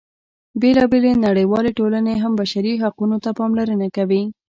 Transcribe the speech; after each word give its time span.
بېلا 0.61 0.83
بېلې 0.91 1.11
نړیوالې 1.27 1.71
ټولنې 1.79 2.13
هم 2.23 2.33
بشري 2.41 2.73
حقونو 2.83 3.17
ته 3.23 3.29
پاملرنه 3.39 3.87
کوي. 3.97 4.23